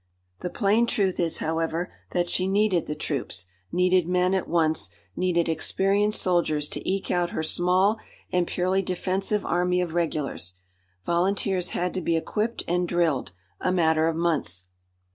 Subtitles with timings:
[0.39, 5.47] The plain truth is, however, that she needed the troops, needed men at once, needed
[5.47, 7.99] experienced soldiers to eke out her small
[8.31, 10.55] and purely defensive army of regulars.
[11.05, 14.65] Volunteers had to be equipped and drilled a matter of months.